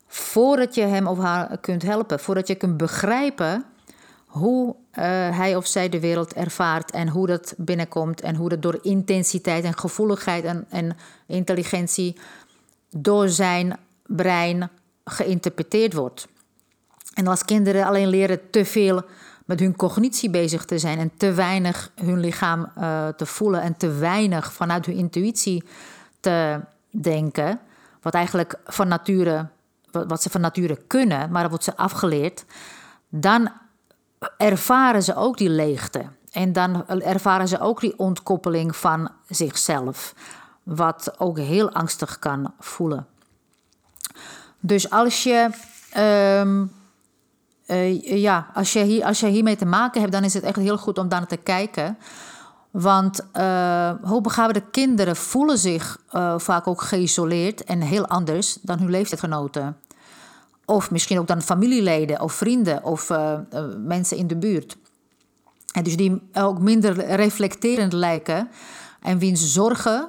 voordat 0.06 0.74
je 0.74 0.82
hem 0.82 1.06
of 1.06 1.18
haar 1.18 1.58
kunt 1.58 1.82
helpen, 1.82 2.20
voordat 2.20 2.48
je 2.48 2.54
kunt 2.54 2.76
begrijpen 2.76 3.64
hoe 4.26 4.76
hij 5.02 5.56
of 5.56 5.66
zij 5.66 5.88
de 5.88 6.00
wereld 6.00 6.32
ervaart 6.32 6.90
en 6.90 7.08
hoe 7.08 7.26
dat 7.26 7.54
binnenkomt 7.56 8.20
en 8.20 8.34
hoe 8.34 8.48
dat 8.48 8.62
door 8.62 8.78
intensiteit 8.82 9.64
en 9.64 9.78
gevoeligheid 9.78 10.44
en, 10.44 10.66
en 10.68 10.96
intelligentie 11.26 12.16
door 12.90 13.28
zijn 13.28 13.76
brein 14.06 14.70
geïnterpreteerd 15.04 15.92
wordt. 15.92 16.28
En 17.14 17.26
als 17.26 17.44
kinderen 17.44 17.86
alleen 17.86 18.08
leren 18.08 18.50
te 18.50 18.64
veel 18.64 19.02
met 19.44 19.60
hun 19.60 19.76
cognitie 19.76 20.30
bezig 20.30 20.64
te 20.64 20.78
zijn 20.78 20.98
en 20.98 21.10
te 21.16 21.32
weinig 21.32 21.90
hun 21.94 22.20
lichaam 22.20 22.72
uh, 22.78 23.08
te 23.08 23.26
voelen 23.26 23.60
en 23.60 23.76
te 23.76 23.92
weinig 23.92 24.52
vanuit 24.52 24.86
hun 24.86 24.96
intuïtie 24.96 25.64
te 26.20 26.60
denken, 26.90 27.60
wat 28.02 28.14
eigenlijk 28.14 28.54
van 28.64 28.88
nature, 28.88 29.46
wat 29.90 30.22
ze 30.22 30.30
van 30.30 30.40
nature 30.40 30.78
kunnen, 30.86 31.30
maar 31.30 31.40
dat 31.40 31.50
wordt 31.50 31.64
ze 31.64 31.76
afgeleerd, 31.76 32.44
dan 33.08 33.50
ervaren 34.36 35.02
ze 35.02 35.14
ook 35.14 35.38
die 35.38 35.50
leegte. 35.50 36.04
En 36.32 36.52
dan 36.52 36.88
ervaren 36.88 37.48
ze 37.48 37.60
ook 37.60 37.80
die 37.80 37.98
ontkoppeling 37.98 38.76
van 38.76 39.10
zichzelf, 39.28 40.14
wat 40.62 41.14
ook 41.18 41.38
heel 41.38 41.72
angstig 41.72 42.18
kan 42.18 42.52
voelen. 42.58 43.06
Dus 44.60 44.90
als 44.90 45.22
je, 45.22 45.50
um, 46.40 46.72
uh, 47.66 48.18
ja, 48.20 48.46
als 48.54 48.72
je, 48.72 48.82
hier, 48.82 49.04
als 49.04 49.20
je 49.20 49.26
hiermee 49.26 49.56
te 49.56 49.66
maken 49.66 50.00
hebt, 50.00 50.12
dan 50.12 50.24
is 50.24 50.34
het 50.34 50.42
echt 50.42 50.56
heel 50.56 50.78
goed 50.78 50.98
om 50.98 51.08
daar 51.08 51.26
te 51.26 51.36
kijken. 51.36 51.98
Want 52.70 53.26
uh, 53.32 53.90
hoogbegaafde 54.02 54.60
kinderen 54.70 55.16
voelen 55.16 55.58
zich 55.58 55.98
uh, 56.12 56.38
vaak 56.38 56.66
ook 56.66 56.82
geïsoleerd 56.82 57.64
en 57.64 57.80
heel 57.80 58.06
anders 58.06 58.58
dan 58.62 58.78
hun 58.78 58.90
leeftijdsgenoten. 58.90 59.76
Of 60.66 60.90
misschien 60.90 61.18
ook 61.18 61.26
dan 61.26 61.42
familieleden 61.42 62.20
of 62.20 62.32
vrienden 62.32 62.84
of 62.84 63.10
uh, 63.10 63.38
mensen 63.84 64.16
in 64.16 64.26
de 64.26 64.36
buurt. 64.36 64.76
En 65.72 65.82
dus 65.82 65.96
die 65.96 66.22
ook 66.32 66.58
minder 66.58 67.06
reflecterend 67.14 67.92
lijken 67.92 68.48
en 69.00 69.18
wiens 69.18 69.52
zorgen, 69.52 70.08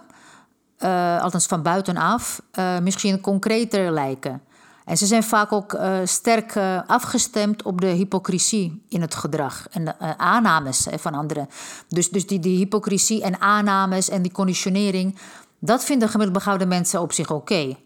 uh, 0.80 1.22
althans 1.22 1.46
van 1.46 1.62
buitenaf, 1.62 2.42
misschien 2.82 3.22
concreter 3.22 3.92
lijken. 3.92 4.42
En 4.86 4.98
ze 4.98 5.06
zijn 5.06 5.24
vaak 5.24 5.52
ook 5.52 5.80
sterk 6.04 6.58
afgestemd 6.88 7.64
op 7.64 7.82
de 7.82 7.88
hypocrisie 7.88 8.84
in 8.90 9.02
het 9.02 9.16
gedrag 9.16 9.68
en 9.72 9.86
de 9.86 10.18
aannames 10.18 10.88
van 10.92 11.14
anderen. 11.14 11.50
Dus, 11.88 12.10
dus 12.10 12.28
die, 12.28 12.40
die 12.40 12.58
hypocrisie 12.58 13.24
en 13.24 13.42
aannames 13.42 14.10
en 14.10 14.22
die 14.22 14.32
conditionering, 14.32 15.18
dat 15.60 15.84
vinden 15.84 16.10
gemiddeld 16.10 16.38
begaafde 16.38 16.66
mensen 16.66 17.02
op 17.02 17.14
zich 17.14 17.32
oké. 17.32 17.78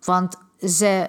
Want 0.00 0.36
ze 0.60 1.08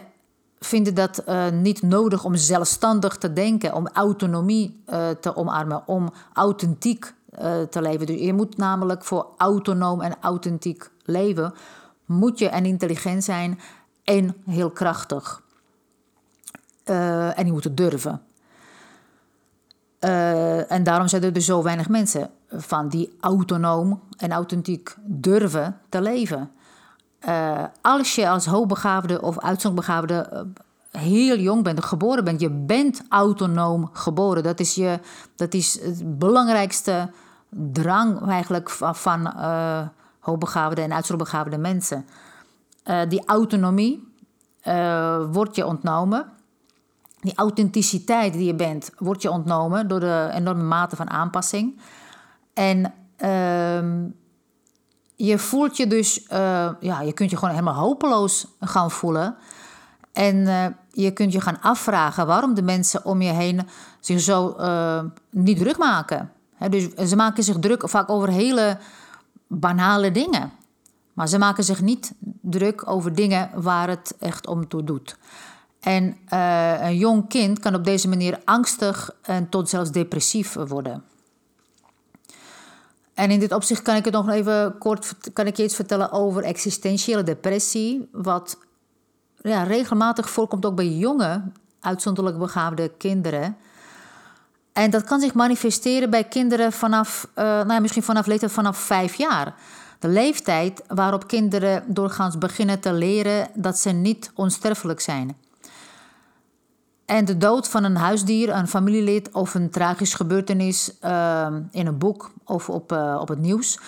vinden 0.65 0.94
dat 0.96 1.24
uh, 1.27 1.50
niet 1.50 1.82
nodig 1.82 2.24
om 2.24 2.36
zelfstandig 2.36 3.18
te 3.18 3.34
denken, 3.34 3.74
om 3.74 3.88
autonomie 3.88 4.82
uh, 4.89 5.10
te 5.10 5.36
omarmen, 5.36 5.88
om 5.88 6.13
authentiek 6.34 7.13
uh, 7.41 7.62
te 7.62 7.82
leven. 7.82 8.06
Dus 8.06 8.20
je 8.20 8.34
moet 8.34 8.58
namelijk 8.58 9.03
voor 9.03 9.27
autonoom 9.38 10.01
en 10.01 10.15
authentiek 10.22 10.89
leven, 11.03 11.53
moet 12.06 12.39
je 12.39 12.50
en 12.50 12.65
intelligent 12.65 13.24
zijn 13.24 13.60
en 14.03 14.36
heel 14.46 14.70
krachtig. 14.70 15.41
en 16.84 17.46
je 17.46 17.51
moet 17.51 17.63
het 17.63 17.77
durven. 17.77 18.22
en 20.68 20.84
daarom 20.84 21.08
zijn 21.08 21.24
er 21.24 21.34
dus 21.34 21.46
zo 21.46 21.63
weinig 21.63 21.89
mensen 21.89 22.30
van 22.50 22.89
die 22.89 23.15
autonoom 23.20 24.01
en 24.18 24.32
authentiek 24.32 24.96
durven 25.06 25.80
te 25.89 26.01
leven. 26.01 26.51
Uh, 27.27 27.63
als 27.81 28.15
je 28.15 28.29
als 28.29 28.45
hoogbegaafde 28.45 29.21
of 29.21 29.39
uitzondbegaafde 29.39 30.29
uh, 30.33 31.01
heel 31.01 31.37
jong 31.37 31.63
bent, 31.63 31.83
geboren 31.83 32.23
bent, 32.23 32.41
je 32.41 32.49
bent 32.49 33.03
autonoom 33.09 33.89
geboren. 33.93 34.43
Dat 34.43 34.59
is, 34.59 34.75
je, 34.75 34.99
dat 35.35 35.53
is 35.53 35.79
het 35.81 36.19
belangrijkste 36.19 37.09
drang 37.49 38.29
eigenlijk 38.29 38.69
van, 38.69 38.95
van 38.95 39.33
uh, 39.37 39.81
hoogbegaafde 40.19 40.81
en 40.81 40.93
uitzondbegaafde 40.93 41.57
mensen. 41.57 42.05
die 43.07 43.25
autonomie 43.25 44.07
wordt 45.31 45.55
je 45.55 45.65
ontnomen. 45.65 46.25
Die 47.21 47.35
authenticiteit 47.35 48.33
die 48.33 48.45
je 48.45 48.55
bent, 48.55 48.91
wordt 48.97 49.21
je 49.21 49.31
ontnomen 49.31 49.87
door 49.87 49.99
de 49.99 50.29
enorme 50.33 50.63
mate 50.63 50.95
van 50.95 51.09
aanpassing. 51.09 51.79
En 52.53 52.93
ehm, 53.15 54.07
je 55.25 55.39
voelt 55.39 55.77
je 55.77 55.87
dus, 55.87 56.19
uh, 56.31 56.69
ja, 56.79 57.01
je 57.01 57.13
kunt 57.13 57.29
je 57.29 57.37
gewoon 57.37 57.53
helemaal 57.53 57.79
hopeloos 57.79 58.47
gaan 58.59 58.91
voelen. 58.91 59.35
En 60.11 60.35
uh, 60.35 60.65
je 60.91 61.11
kunt 61.11 61.33
je 61.33 61.41
gaan 61.41 61.61
afvragen 61.61 62.27
waarom 62.27 62.53
de 62.53 62.61
mensen 62.61 63.05
om 63.05 63.21
je 63.21 63.31
heen 63.31 63.67
zich 63.99 64.19
zo 64.19 64.55
uh, 64.59 65.03
niet 65.29 65.57
druk 65.57 65.77
maken. 65.77 66.31
Dus 66.69 67.09
ze 67.09 67.15
maken 67.15 67.43
zich 67.43 67.59
druk 67.59 67.89
vaak 67.89 68.09
over 68.09 68.29
hele 68.29 68.77
banale 69.47 70.11
dingen. 70.11 70.51
Maar 71.13 71.27
ze 71.27 71.37
maken 71.37 71.63
zich 71.63 71.81
niet 71.81 72.13
druk 72.41 72.89
over 72.89 73.15
dingen 73.15 73.49
waar 73.53 73.89
het 73.89 74.15
echt 74.19 74.47
om 74.47 74.67
toe 74.67 74.83
doet. 74.83 75.17
En 75.79 76.17
een 76.79 76.97
jong 76.97 77.27
kind 77.29 77.59
kan 77.59 77.75
op 77.75 77.83
deze 77.83 78.07
manier 78.07 78.39
angstig 78.45 79.15
en 79.21 79.49
tot 79.49 79.69
zelfs 79.69 79.91
depressief 79.91 80.53
worden. 80.53 81.03
En 83.21 83.31
in 83.31 83.39
dit 83.39 83.53
opzicht 83.53 83.81
kan 83.81 83.95
ik 83.95 84.05
het 84.05 84.13
nog 84.13 84.29
even 84.29 84.77
kort 84.77 85.13
kan 85.33 85.47
ik 85.47 85.57
je 85.57 85.63
iets 85.63 85.75
vertellen 85.75 86.11
over 86.11 86.43
existentiële 86.43 87.23
depressie. 87.23 88.09
Wat 88.11 88.57
ja, 89.41 89.63
regelmatig 89.63 90.29
voorkomt 90.29 90.65
ook 90.65 90.75
bij 90.75 90.87
jonge, 90.87 91.41
uitzonderlijk 91.79 92.37
begaafde 92.37 92.91
kinderen. 92.97 93.57
En 94.73 94.89
dat 94.89 95.03
kan 95.03 95.19
zich 95.19 95.33
manifesteren 95.33 96.09
bij 96.09 96.23
kinderen 96.23 96.71
vanaf, 96.71 97.27
uh, 97.35 97.43
nou 97.43 97.73
ja, 97.73 97.79
misschien 97.79 98.03
vanaf 98.03 98.25
leeftijd 98.25 98.51
vanaf 98.51 98.77
vijf 98.77 99.13
jaar. 99.13 99.55
De 99.99 100.07
leeftijd 100.07 100.83
waarop 100.87 101.27
kinderen 101.27 101.83
doorgaans 101.87 102.37
beginnen 102.37 102.79
te 102.79 102.93
leren 102.93 103.47
dat 103.53 103.77
ze 103.77 103.89
niet 103.89 104.31
onsterfelijk 104.35 104.99
zijn. 104.99 105.37
En 107.12 107.25
de 107.25 107.38
dood 107.38 107.68
van 107.68 107.84
een 107.84 107.96
huisdier, 107.96 108.50
een 108.50 108.68
familielid 108.68 109.32
of 109.32 109.53
een 109.53 109.70
tragische 109.70 110.15
gebeurtenis 110.15 110.91
uh, 111.03 111.48
in 111.72 111.88
een 111.88 111.98
boek 111.98 112.32
of 112.46 112.70
op, 112.70 112.91
uh, 112.91 113.18
op 113.22 113.27
het 113.27 113.39
nieuws 113.39 113.80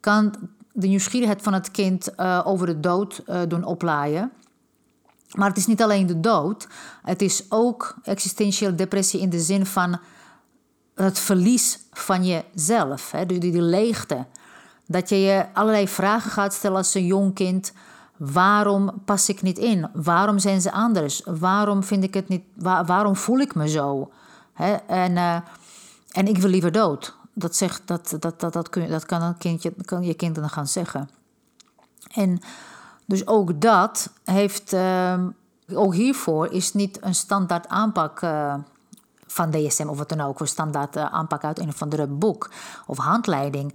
kan 0.00 0.34
de 0.72 0.86
nieuwsgierigheid 0.86 1.42
van 1.42 1.52
het 1.52 1.70
kind 1.70 2.08
uh, 2.16 2.40
over 2.44 2.66
de 2.66 2.80
dood 2.80 3.22
uh, 3.26 3.40
doen 3.48 3.64
oplaaien. 3.64 4.32
Maar 5.34 5.48
het 5.48 5.56
is 5.56 5.66
niet 5.66 5.82
alleen 5.82 6.06
de 6.06 6.20
dood, 6.20 6.68
het 7.02 7.22
is 7.22 7.44
ook 7.48 7.94
existentiële 8.02 8.74
depressie 8.74 9.20
in 9.20 9.30
de 9.30 9.40
zin 9.40 9.66
van 9.66 9.98
het 10.94 11.18
verlies 11.18 11.78
van 11.92 12.24
jezelf, 12.24 13.10
hè, 13.10 13.26
die, 13.26 13.38
die 13.38 13.62
leegte. 13.62 14.26
Dat 14.86 15.08
je 15.08 15.20
je 15.20 15.46
allerlei 15.52 15.88
vragen 15.88 16.30
gaat 16.30 16.54
stellen 16.54 16.76
als 16.76 16.94
een 16.94 17.06
jong 17.06 17.34
kind. 17.34 17.72
Waarom 18.30 18.92
pas 19.04 19.28
ik 19.28 19.42
niet 19.42 19.58
in? 19.58 19.88
Waarom 19.92 20.38
zijn 20.38 20.60
ze 20.60 20.72
anders? 20.72 21.22
Waarom 21.24 21.84
vind 21.84 22.04
ik 22.04 22.14
het 22.14 22.28
niet? 22.28 22.44
waarom 22.56 23.16
voel 23.16 23.38
ik 23.38 23.54
me 23.54 23.68
zo? 23.68 24.10
en, 24.86 25.12
uh, 25.12 25.36
en 26.10 26.26
ik 26.26 26.38
wil 26.38 26.50
liever 26.50 26.72
dood. 26.72 27.16
Dat, 27.32 27.56
zegt, 27.56 27.82
dat, 27.84 28.16
dat, 28.18 28.40
dat, 28.40 28.52
dat, 28.52 28.68
kun, 28.68 28.88
dat 28.88 29.06
kan, 29.06 29.22
een 29.22 29.36
kindje, 29.36 29.74
kan 29.84 30.02
je 30.02 30.14
kind 30.14 30.34
dan 30.34 30.50
gaan 30.50 30.66
zeggen. 30.66 31.10
En 32.14 32.40
dus 33.06 33.26
ook 33.26 33.60
dat 33.60 34.10
heeft. 34.24 34.72
Uh, 34.72 35.24
ook 35.72 35.94
hiervoor 35.94 36.46
is 36.46 36.72
niet 36.72 37.02
een 37.02 37.14
standaard 37.14 37.68
aanpak. 37.68 38.22
Uh, 38.22 38.54
van 39.26 39.50
DSM 39.50 39.88
of 39.88 39.98
wat 39.98 40.08
dan 40.08 40.20
ook, 40.20 40.40
een 40.40 40.48
standaard 40.48 40.96
aanpak 40.96 41.44
uit 41.44 41.58
een 41.58 41.68
of 41.68 41.82
andere 41.82 42.06
boek 42.06 42.50
of 42.86 42.98
handleiding. 42.98 43.74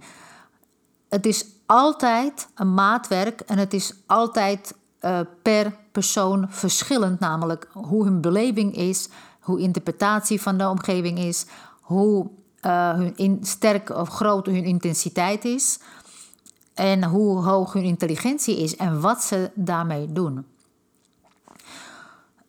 Het 1.08 1.26
is 1.26 1.44
altijd 1.68 2.48
een 2.54 2.74
maatwerk 2.74 3.40
en 3.40 3.58
het 3.58 3.74
is 3.74 3.94
altijd 4.06 4.74
uh, 5.00 5.20
per 5.42 5.76
persoon 5.92 6.46
verschillend, 6.48 7.20
namelijk 7.20 7.68
hoe 7.72 8.04
hun 8.04 8.20
beleving 8.20 8.76
is, 8.76 9.08
hoe 9.40 9.60
interpretatie 9.60 10.42
van 10.42 10.58
de 10.58 10.68
omgeving 10.68 11.18
is, 11.18 11.46
hoe 11.80 12.30
uh, 12.62 12.92
hun 12.92 13.16
in, 13.16 13.38
sterk 13.42 13.90
of 13.90 14.08
groot 14.08 14.46
hun 14.46 14.64
intensiteit 14.64 15.44
is 15.44 15.78
en 16.74 17.04
hoe 17.04 17.42
hoog 17.42 17.72
hun 17.72 17.82
intelligentie 17.82 18.58
is 18.58 18.76
en 18.76 19.00
wat 19.00 19.22
ze 19.22 19.50
daarmee 19.54 20.12
doen. 20.12 20.36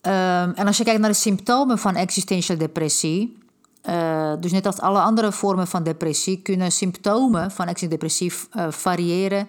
Um, 0.01 0.53
en 0.53 0.67
als 0.67 0.77
je 0.77 0.83
kijkt 0.83 0.99
naar 0.99 1.09
de 1.09 1.15
symptomen 1.15 1.77
van 1.77 1.95
existentiële 1.95 2.59
depressie, 2.59 3.38
uh, 3.83 4.33
dus 4.39 4.51
net 4.51 4.65
als 4.65 4.79
alle 4.79 4.99
andere 4.99 5.31
vormen 5.31 5.67
van 5.67 5.83
depressie 5.83 6.41
kunnen 6.41 6.71
symptomen 6.71 7.51
van 7.51 7.75
depressief 7.89 8.47
uh, 8.55 8.71
variëren 8.71 9.47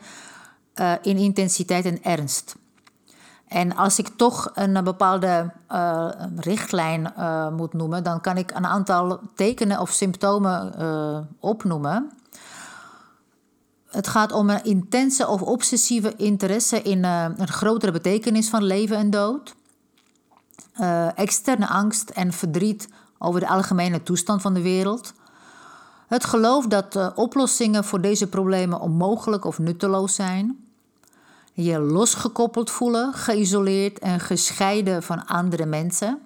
uh, 0.74 0.92
in 1.02 1.16
intensiteit 1.16 1.84
en 1.84 2.02
ernst. 2.02 2.56
En 3.48 3.76
als 3.76 3.98
ik 3.98 4.08
toch 4.08 4.50
een 4.54 4.84
bepaalde 4.84 5.52
richtlijn 6.36 7.12
moet 7.56 7.72
noemen, 7.72 8.02
dan 8.02 8.20
kan 8.20 8.36
ik 8.36 8.50
een 8.50 8.66
aantal 8.66 9.20
tekenen 9.34 9.80
of 9.80 9.90
symptomen 9.90 10.74
opnoemen. 11.40 12.10
het 13.90 14.08
gaat 14.08 14.32
om 14.32 14.50
een 14.50 14.64
intense 14.64 15.28
of 15.28 15.42
obsessieve 15.42 16.14
interesse 16.16 16.82
in 16.82 17.04
een 17.04 17.48
grotere 17.48 17.92
betekenis 17.92 18.48
van 18.48 18.62
leven 18.62 18.96
en 18.96 19.10
dood. 19.10 19.54
Externe 21.14 21.68
angst 21.68 22.10
en 22.10 22.32
verdriet 22.32 22.88
over 23.22 23.40
de 23.40 23.48
algemene 23.48 24.02
toestand 24.02 24.42
van 24.42 24.54
de 24.54 24.62
wereld. 24.62 25.12
Het 26.06 26.24
geloof 26.24 26.66
dat 26.66 26.96
uh, 26.96 27.08
oplossingen 27.14 27.84
voor 27.84 28.00
deze 28.00 28.26
problemen 28.28 28.80
onmogelijk 28.80 29.44
of 29.44 29.58
nutteloos 29.58 30.14
zijn. 30.14 30.64
Je 31.52 31.78
losgekoppeld 31.78 32.70
voelen, 32.70 33.12
geïsoleerd 33.12 33.98
en 33.98 34.20
gescheiden 34.20 35.02
van 35.02 35.26
andere 35.26 35.66
mensen. 35.66 36.18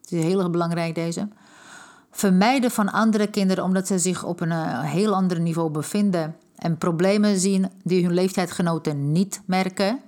Het 0.00 0.12
is 0.12 0.22
heel 0.22 0.38
erg 0.38 0.50
belangrijk 0.50 0.94
deze. 0.94 1.28
Vermijden 2.10 2.70
van 2.70 2.92
andere 2.92 3.26
kinderen 3.26 3.64
omdat 3.64 3.86
ze 3.86 3.98
zich 3.98 4.24
op 4.24 4.40
een 4.40 4.52
heel 4.82 5.14
ander 5.14 5.40
niveau 5.40 5.70
bevinden 5.70 6.36
en 6.56 6.78
problemen 6.78 7.38
zien 7.38 7.70
die 7.82 8.04
hun 8.04 8.14
leeftijdgenoten 8.14 9.12
niet 9.12 9.42
merken. 9.44 10.00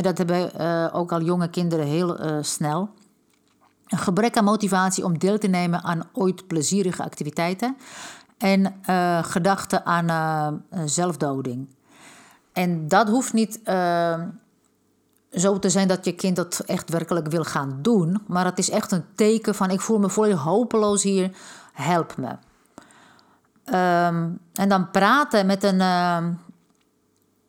dat 0.00 0.18
hebben 0.18 0.50
uh, 0.60 0.88
ook 0.92 1.12
al 1.12 1.22
jonge 1.22 1.48
kinderen 1.50 1.86
heel 1.86 2.18
snel. 2.42 2.90
Een 3.88 3.98
gebrek 3.98 4.36
aan 4.36 4.44
motivatie 4.44 5.04
om 5.04 5.18
deel 5.18 5.38
te 5.38 5.46
nemen 5.46 5.82
aan 5.82 6.08
ooit 6.12 6.46
plezierige 6.46 7.02
activiteiten. 7.02 7.76
En 8.38 8.80
uh, 8.90 9.24
gedachten 9.24 9.86
aan 9.86 10.64
zelfdoding. 10.84 11.68
En 12.52 12.88
dat 12.88 13.08
hoeft 13.08 13.32
niet 13.32 13.60
zo 15.32 15.58
te 15.58 15.70
zijn 15.70 15.88
dat 15.88 16.04
je 16.04 16.12
kind 16.12 16.36
dat 16.36 16.62
echt 16.66 16.90
werkelijk 16.90 17.28
wil 17.28 17.44
gaan 17.44 17.78
doen. 17.82 18.22
Maar 18.26 18.44
het 18.44 18.58
is 18.58 18.70
echt 18.70 18.92
een 18.92 19.04
teken 19.14 19.54
van: 19.54 19.70
ik 19.70 19.80
voel 19.80 19.98
me 19.98 20.08
volledig 20.08 20.42
hopeloos 20.42 21.02
hier, 21.02 21.30
help 21.72 22.16
me. 22.16 22.28
Um, 23.74 24.38
en 24.52 24.68
dan 24.68 24.90
praten 24.90 25.46
met 25.46 25.62
een, 25.64 25.76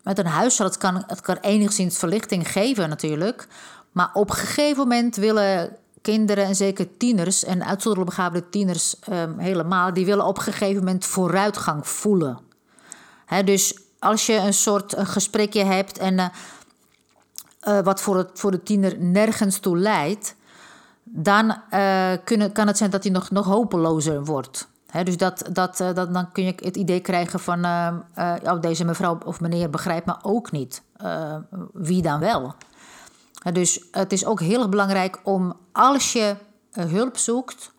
met 0.03 0.19
een 0.19 0.25
huisarts 0.25 0.77
kan, 0.77 1.03
het 1.08 1.22
kan 1.22 1.38
enigszins 1.41 1.98
verlichting 1.98 2.51
geven 2.51 2.89
natuurlijk. 2.89 3.48
Maar 3.91 4.10
op 4.13 4.29
een 4.29 4.36
gegeven 4.36 4.77
moment 4.77 5.15
willen 5.15 5.77
kinderen 6.01 6.46
en 6.46 6.56
zeker 6.56 6.98
tieners... 6.98 7.44
en 7.44 7.65
uitzonderlijk 7.65 8.15
begaafde 8.15 8.50
tieners 8.50 8.96
um, 9.12 9.39
helemaal... 9.39 9.94
die 9.94 10.06
willen 10.06 10.25
op 10.25 10.38
een 10.38 10.44
gegeven 10.44 10.84
moment 10.84 11.06
vooruitgang 11.06 11.88
voelen. 11.88 12.39
Dus 13.46 13.79
als 14.00 14.25
je 14.25 14.36
een 14.36 14.53
soort 14.53 14.98
een 14.98 15.06
gesprekje 15.06 15.63
hebt... 15.63 15.98
en 15.98 16.13
uh, 16.13 16.25
uh, 17.68 17.79
wat 17.79 18.01
voor, 18.01 18.18
het, 18.18 18.29
voor 18.34 18.51
de 18.51 18.63
tiener 18.63 18.98
nergens 19.00 19.60
toe 19.60 19.77
leidt... 19.77 20.36
dan 21.03 21.58
uh, 21.74 22.12
kunnen, 22.24 22.51
kan 22.51 22.68
het 22.68 22.77
zijn 22.77 22.89
dat 22.89 23.03
hij 23.03 23.12
nog, 23.12 23.32
nog 23.32 23.46
hopelozer 23.46 24.25
wordt 24.25 24.68
dus 25.03 25.18
dat, 25.18 25.44
dat, 25.51 25.77
dat, 25.77 26.13
dan 26.13 26.32
kun 26.32 26.44
je 26.44 26.53
het 26.56 26.77
idee 26.77 27.00
krijgen 27.00 27.39
van... 27.39 27.65
Uh, 27.65 27.94
oh, 28.44 28.62
deze 28.62 28.86
mevrouw 28.86 29.18
of 29.25 29.39
meneer 29.39 29.70
begrijpt 29.70 30.06
me 30.06 30.15
ook 30.22 30.51
niet. 30.51 30.82
wie 31.74 32.01
dan 32.01 32.20
wel? 32.20 32.56
Dus 33.53 33.88
het 33.91 34.12
is 34.12 34.25
ook 34.25 34.39
heel 34.39 34.69
belangrijk 34.69 35.19
om 35.24 35.53
als 35.72 36.13
je 36.13 36.36
hulp 36.72 37.17
zoekt... 37.17 37.72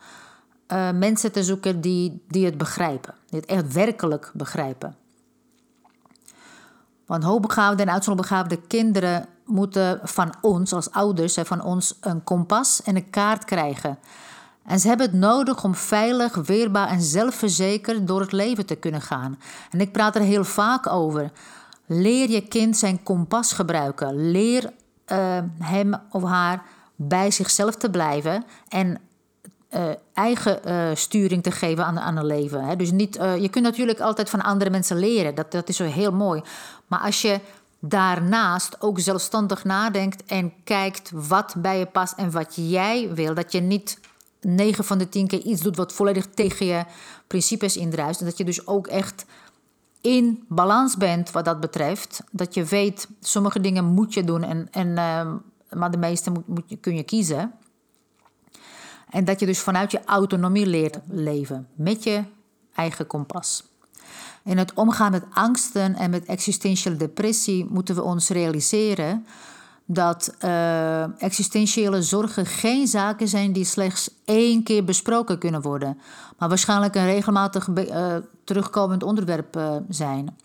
mensen 0.95 1.33
te 1.33 1.45
zoeken 1.45 1.81
die, 1.81 2.25
die 2.29 2.45
het 2.45 2.59
begrijpen. 2.59 3.14
Die 3.26 3.40
het 3.40 3.49
echt 3.49 3.73
werkelijk 3.73 4.31
begrijpen. 4.35 4.97
Want 7.07 7.25
hoogbegaafde 7.25 7.83
en 7.83 7.90
uitzonderbegaafde 7.90 8.61
kinderen 8.67 9.26
moeten 9.45 10.00
van 10.02 10.35
ons 10.40 10.73
als 10.73 10.90
ouders... 10.90 11.38
van 11.43 11.62
ons 11.62 11.97
een 12.00 12.25
kompas 12.25 12.83
en 12.83 12.97
een 12.97 13.11
kaart 13.11 13.45
krijgen... 13.45 13.99
En 14.64 14.81
ze 14.81 14.88
hebben 14.88 15.07
het 15.07 15.14
nodig 15.14 15.64
om 15.64 15.75
veilig, 15.75 16.35
weerbaar 16.35 16.88
en 16.88 17.00
zelfverzekerd 17.02 18.07
door 18.07 18.21
het 18.21 18.33
leven 18.33 18.67
te 18.67 18.75
kunnen 18.75 19.00
gaan. 19.00 19.38
En 19.71 19.81
ik 19.81 19.93
praat 19.93 20.14
er 20.14 20.23
heel 20.23 20.45
vaak 20.45 20.87
over. 20.87 21.33
Leer 21.87 22.31
je 22.31 22.49
kind 22.49 22.76
zijn 22.76 23.02
kompas 23.02 23.52
gebruiken. 23.52 24.31
Leer 24.31 24.73
uh, 25.12 25.38
hem 25.59 25.95
of 26.11 26.23
haar 26.23 26.62
bij 26.97 27.31
zichzelf 27.31 27.75
te 27.75 27.90
blijven 27.90 28.45
en 28.69 28.99
uh, 29.71 29.89
eigen 30.15 30.61
uh, 30.67 30.89
sturing 30.95 31.43
te 31.43 31.50
geven 31.50 31.85
aan, 31.85 32.00
aan 32.00 32.17
een 32.17 32.26
leven. 32.26 32.65
Hè. 32.65 32.76
Dus 32.76 32.91
niet, 32.91 33.15
je 33.15 33.49
kunt 33.50 33.65
natuurlijk 33.65 34.00
altijd 34.00 34.30
van 34.30 34.43
andere 34.43 34.71
mensen 34.71 34.99
leren, 34.99 35.35
dat, 35.35 35.52
dat 35.52 35.69
is 35.69 35.76
zo 35.76 35.85
heel 35.85 36.13
mooi. 36.13 36.43
Maar 36.87 37.00
als 37.00 37.23
je 37.23 37.41
daarnaast 37.78 38.82
ook 38.82 39.00
zelfstandig 39.00 39.65
nadenkt 39.65 40.25
en 40.25 40.52
kijkt 40.65 41.11
wat 41.15 41.54
bij 41.56 41.78
je 41.78 41.87
past 41.87 42.13
en 42.17 42.30
wat 42.30 42.54
jij 42.54 43.15
wil, 43.15 43.35
dat 43.35 43.52
je 43.52 43.61
niet 43.61 43.99
9 44.41 44.85
van 44.85 44.99
de 44.99 45.08
10 45.08 45.26
keer 45.26 45.41
iets 45.41 45.63
doet 45.63 45.76
wat 45.76 45.93
volledig 45.93 46.26
tegen 46.26 46.67
je 46.67 46.85
principes 47.26 47.76
indruist. 47.76 48.21
En 48.21 48.26
dat 48.26 48.39
je 48.39 48.45
dus 48.45 48.67
ook 48.67 48.87
echt 48.87 49.25
in 50.00 50.45
balans 50.49 50.97
bent 50.97 51.30
wat 51.30 51.45
dat 51.45 51.60
betreft. 51.60 52.23
Dat 52.30 52.54
je 52.54 52.65
weet, 52.65 53.08
sommige 53.21 53.60
dingen 53.60 53.84
moet 53.84 54.15
je 54.15 54.25
doen, 54.25 54.43
en, 54.43 54.69
en, 54.71 54.89
uh, 54.89 55.32
maar 55.78 55.91
de 55.91 55.99
meeste 55.99 56.30
moet, 56.30 56.49
moet 56.49 56.80
kun 56.80 56.97
je 56.97 57.02
kiezen. 57.02 57.52
En 59.10 59.25
dat 59.25 59.41
je 59.41 59.47
dus 59.47 59.58
vanuit 59.58 59.91
je 59.91 60.04
autonomie 60.04 60.67
leert 60.67 60.99
leven 61.06 61.69
met 61.75 62.02
je 62.02 62.25
eigen 62.75 63.06
kompas. 63.06 63.65
In 64.45 64.58
het 64.58 64.75
omgaan 64.75 65.10
met 65.10 65.25
angsten 65.32 65.95
en 65.95 66.10
met 66.10 66.25
existentiële 66.25 66.97
depressie 66.97 67.67
moeten 67.71 67.95
we 67.95 68.02
ons 68.02 68.28
realiseren 68.28 69.26
dat 69.84 70.34
uh, 70.45 71.23
existentiële 71.23 72.02
zorgen 72.02 72.47
geen 72.47 72.86
zaken 72.86 73.28
zijn 73.28 73.52
die 73.52 73.65
slechts 73.65 74.10
één 74.25 74.63
keer 74.63 74.84
besproken 74.84 75.39
kunnen 75.39 75.63
worden, 75.63 75.99
maar 76.39 76.49
waarschijnlijk 76.49 76.95
een 76.95 77.04
regelmatig 77.04 77.67
uh, 77.67 78.17
terugkomend 78.50 79.02
onderwerp 79.02 79.56
uh, 79.56 79.76
zijn. 79.89 80.36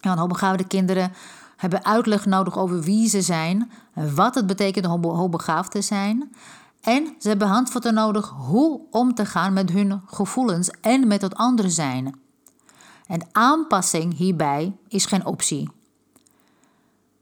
Ja, 0.00 0.26
kinderen 0.66 1.12
hebben 1.56 1.84
uitleg 1.84 2.26
nodig 2.26 2.58
over 2.58 2.80
wie 2.80 3.08
ze 3.08 3.22
zijn, 3.22 3.70
wat 4.14 4.34
het 4.34 4.46
betekent 4.46 4.86
om 4.86 5.04
hoogbegaafd 5.04 5.70
te 5.70 5.82
zijn. 5.82 6.32
En 6.80 7.14
ze 7.18 7.28
hebben 7.28 7.48
handvatten 7.48 7.94
nodig 7.94 8.28
hoe 8.28 8.80
om 8.90 9.14
te 9.14 9.24
gaan 9.24 9.52
met 9.52 9.70
hun 9.70 10.02
gevoelens 10.06 10.70
en 10.70 11.06
met 11.06 11.22
het 11.22 11.34
andere 11.34 11.70
zijn. 11.70 12.20
En 13.06 13.28
aanpassing 13.32 14.16
hierbij 14.16 14.76
is 14.88 15.06
geen 15.06 15.26
optie. 15.26 15.70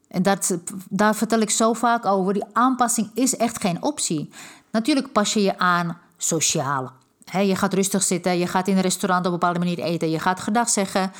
En 0.09 0.23
dat, 0.23 0.59
daar 0.89 1.15
vertel 1.15 1.41
ik 1.41 1.51
zo 1.51 1.73
vaak 1.73 2.07
over. 2.07 2.33
Die 2.33 2.45
aanpassing 2.53 3.11
is 3.15 3.37
echt 3.37 3.61
geen 3.61 3.83
optie. 3.83 4.31
Natuurlijk 4.71 5.13
pas 5.13 5.33
je 5.33 5.43
je 5.43 5.59
aan 5.59 5.99
sociaal. 6.17 6.98
Je 7.33 7.57
gaat 7.57 7.75
rustig 7.75 8.03
zitten, 8.03 8.39
je 8.39 8.47
gaat 8.47 8.69
in 8.69 8.77
een 8.77 8.83
restaurant 8.83 9.27
op 9.27 9.33
een 9.33 9.39
bepaalde 9.39 9.59
manier 9.59 9.79
eten, 9.79 10.11
je 10.11 10.19
gaat 10.19 10.41
gedag 10.41 10.69
zeggen, 10.69 11.13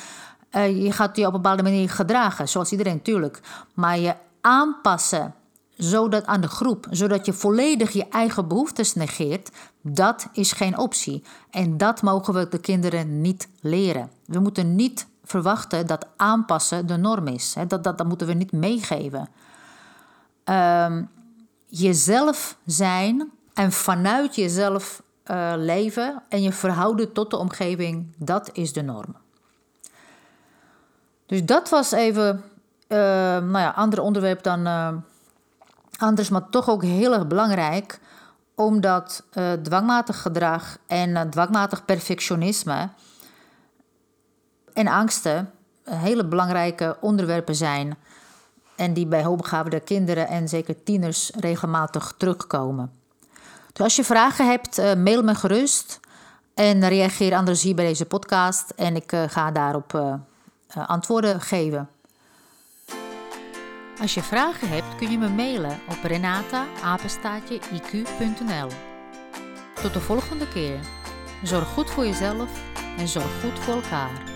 uh, 0.51 0.83
je 0.83 0.91
gaat 0.91 1.15
je 1.15 1.21
op 1.27 1.33
een 1.33 1.41
bepaalde 1.41 1.63
manier 1.63 1.89
gedragen, 1.89 2.49
zoals 2.49 2.71
iedereen 2.71 2.95
natuurlijk. 2.95 3.39
Maar 3.73 3.99
je 3.99 4.15
aanpassen 4.41 5.33
zodat 5.79 6.25
aan 6.25 6.41
de 6.41 6.47
groep, 6.47 6.87
zodat 6.89 7.25
je 7.25 7.33
volledig 7.33 7.91
je 7.91 8.07
eigen 8.09 8.47
behoeftes 8.47 8.93
negeert, 8.93 9.49
dat 9.81 10.27
is 10.33 10.51
geen 10.51 10.77
optie. 10.77 11.23
En 11.49 11.77
dat 11.77 12.01
mogen 12.01 12.33
we 12.33 12.47
de 12.49 12.59
kinderen 12.59 13.21
niet 13.21 13.47
leren. 13.61 14.09
We 14.25 14.39
moeten 14.39 14.75
niet 14.75 15.07
verwachten 15.23 15.87
dat 15.87 16.07
aanpassen 16.15 16.87
de 16.87 16.97
norm 16.97 17.27
is. 17.27 17.55
Dat, 17.67 17.83
dat, 17.83 17.97
dat 17.97 18.07
moeten 18.07 18.27
we 18.27 18.33
niet 18.33 18.51
meegeven. 18.51 19.29
Um, 20.45 21.09
jezelf 21.67 22.57
zijn 22.65 23.31
en 23.53 23.71
vanuit 23.71 24.35
jezelf 24.35 25.01
uh, 25.31 25.53
leven 25.55 26.23
en 26.29 26.41
je 26.41 26.51
verhouden 26.51 27.13
tot 27.13 27.29
de 27.29 27.37
omgeving, 27.37 28.15
dat 28.17 28.49
is 28.53 28.73
de 28.73 28.81
norm. 28.81 29.15
Dus 31.25 31.45
dat 31.45 31.69
was 31.69 31.91
even 31.91 32.43
uh, 32.87 32.97
nou 33.37 33.57
ja, 33.57 33.69
ander 33.69 34.01
onderwerp 34.01 34.43
dan 34.43 34.67
uh, 34.67 34.93
anders, 35.97 36.29
maar 36.29 36.49
toch 36.49 36.69
ook 36.69 36.83
heel 36.83 37.13
erg 37.13 37.27
belangrijk, 37.27 37.99
omdat 38.55 39.23
dwangmatig 39.61 40.21
gedrag 40.21 40.77
en 40.87 41.29
dwangmatig 41.29 41.85
perfectionisme 41.85 42.89
en 44.73 44.87
angsten 44.87 45.51
hele 45.83 46.25
belangrijke 46.25 46.97
onderwerpen 46.99 47.55
zijn. 47.55 47.97
En 48.75 48.93
die 48.93 49.07
bij 49.07 49.23
hoogbegaafde 49.23 49.79
kinderen 49.79 50.27
en 50.27 50.47
zeker 50.47 50.83
tieners 50.83 51.31
regelmatig 51.35 52.13
terugkomen. 52.17 52.98
Als 53.79 53.95
je 53.95 54.03
vragen 54.03 54.47
hebt, 54.49 54.77
eh, 54.77 54.95
mail 54.95 55.23
me 55.23 55.35
gerust. 55.35 55.99
En 56.53 56.87
reageer 56.87 57.35
anders 57.35 57.63
hier 57.63 57.75
bij 57.75 57.85
deze 57.85 58.05
podcast. 58.05 58.69
En 58.75 58.95
ik 58.95 59.11
eh, 59.11 59.23
ga 59.27 59.51
daarop 59.51 59.93
uh, 59.93 60.13
antwoorden 60.87 61.41
geven. 61.41 61.89
Als 64.01 64.13
je 64.13 64.23
vragen 64.23 64.69
hebt, 64.69 64.95
kun 64.95 65.11
je 65.11 65.17
me 65.17 65.29
mailen 65.29 65.79
op 65.89 66.03
renata-iq.nl. 66.03 66.67
Tot 69.81 69.93
de 69.93 69.99
volgende 69.99 70.47
keer. 70.47 70.79
Zorg 71.43 71.67
goed 71.67 71.89
voor 71.89 72.05
jezelf 72.05 72.49
en 72.97 73.07
zorg 73.07 73.41
goed 73.41 73.59
voor 73.59 73.73
elkaar. 73.73 74.28